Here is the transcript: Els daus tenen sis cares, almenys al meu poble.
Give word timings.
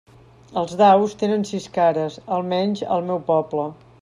Els 0.61 0.71
daus 0.79 1.13
tenen 1.25 1.45
sis 1.51 1.69
cares, 1.77 2.19
almenys 2.39 2.85
al 2.97 3.07
meu 3.13 3.23
poble. 3.31 3.71